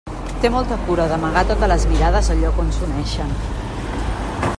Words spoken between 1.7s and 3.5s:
les mirades el lloc on s'uneixen.